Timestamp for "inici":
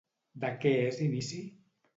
1.09-1.43